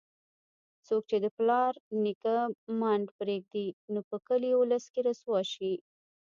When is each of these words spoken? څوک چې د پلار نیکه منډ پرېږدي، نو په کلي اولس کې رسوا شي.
څوک 0.87 1.03
چې 1.09 1.17
د 1.23 1.25
پلار 1.37 1.73
نیکه 2.03 2.35
منډ 2.79 3.07
پرېږدي، 3.19 3.67
نو 3.93 3.99
په 4.09 4.17
کلي 4.27 4.51
اولس 4.55 4.85
کې 4.93 5.01
رسوا 5.09 5.39
شي. 5.53 5.73